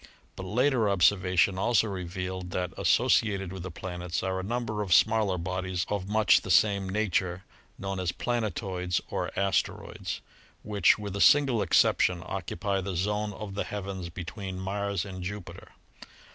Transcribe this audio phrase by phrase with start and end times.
[0.35, 4.95] But later ob servation also revealed that, associated with the planets, are a number of
[4.95, 7.43] smaller bodies of much the same nature
[7.77, 10.19] known as "planetoids," or "asteroids,"
[10.63, 15.73] which, with a single exception, occupy the zone of the heavens between Mars and Jupiter.